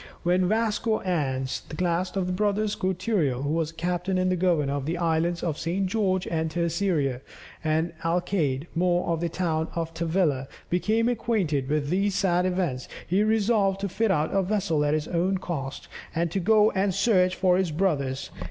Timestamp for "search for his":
16.95-17.69